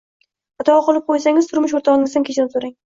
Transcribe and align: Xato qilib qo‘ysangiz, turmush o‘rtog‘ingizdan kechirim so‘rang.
Xato 0.61 0.77
qilib 0.89 1.05
qo‘ysangiz, 1.13 1.53
turmush 1.55 1.79
o‘rtog‘ingizdan 1.83 2.31
kechirim 2.31 2.55
so‘rang. 2.59 2.79